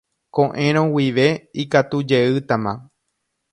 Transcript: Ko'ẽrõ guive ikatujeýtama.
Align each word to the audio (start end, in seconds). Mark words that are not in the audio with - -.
Ko'ẽrõ 0.37 0.81
guive 0.95 1.27
ikatujeýtama. 1.65 2.77